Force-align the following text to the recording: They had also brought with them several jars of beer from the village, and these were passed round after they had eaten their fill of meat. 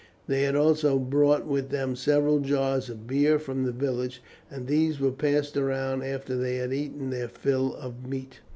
They 0.25 0.41
had 0.41 0.55
also 0.55 0.97
brought 0.97 1.45
with 1.45 1.69
them 1.69 1.95
several 1.95 2.39
jars 2.39 2.89
of 2.89 3.05
beer 3.05 3.37
from 3.37 3.65
the 3.65 3.71
village, 3.71 4.23
and 4.49 4.65
these 4.65 4.99
were 4.99 5.11
passed 5.11 5.55
round 5.55 6.03
after 6.03 6.35
they 6.35 6.55
had 6.55 6.73
eaten 6.73 7.11
their 7.11 7.29
fill 7.29 7.75
of 7.75 8.07
meat. 8.07 8.39